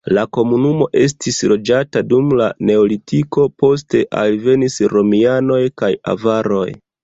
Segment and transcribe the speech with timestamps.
[0.17, 6.69] La komunumo estis loĝata dum la neolitiko, poste alvenis romianoj kaj avaroj.